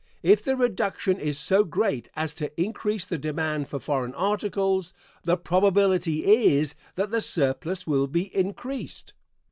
[0.23, 5.37] If the reduction is so great as to increase the demand for foreign articles, the
[5.37, 9.13] probability is that the surplus will be increased.